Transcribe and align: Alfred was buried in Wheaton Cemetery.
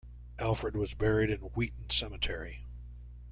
Alfred 0.39 0.75
was 0.75 0.95
buried 0.95 1.29
in 1.29 1.41
Wheaton 1.41 1.91
Cemetery. 1.91 2.65